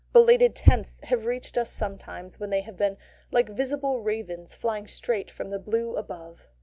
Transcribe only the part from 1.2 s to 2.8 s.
reached us sometimes when they have